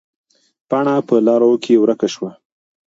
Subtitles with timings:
[0.69, 2.31] پاڼه په لارو کې ورکه شوه.